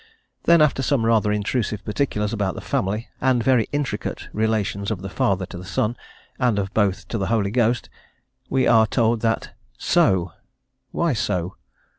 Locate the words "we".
8.49-8.65